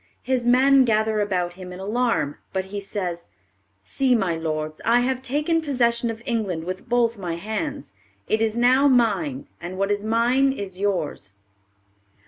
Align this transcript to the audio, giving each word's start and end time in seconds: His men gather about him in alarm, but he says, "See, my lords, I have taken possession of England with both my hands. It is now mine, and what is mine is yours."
His 0.23 0.47
men 0.47 0.83
gather 0.83 1.19
about 1.21 1.53
him 1.53 1.71
in 1.71 1.79
alarm, 1.79 2.39
but 2.53 2.65
he 2.73 2.79
says, 2.79 3.27
"See, 3.79 4.15
my 4.15 4.35
lords, 4.35 4.81
I 4.83 5.01
have 5.01 5.21
taken 5.21 5.61
possession 5.61 6.09
of 6.09 6.23
England 6.25 6.63
with 6.63 6.89
both 6.89 7.19
my 7.19 7.35
hands. 7.35 7.93
It 8.27 8.41
is 8.41 8.57
now 8.57 8.87
mine, 8.87 9.45
and 9.61 9.77
what 9.77 9.91
is 9.91 10.03
mine 10.03 10.53
is 10.53 10.79
yours." 10.79 11.33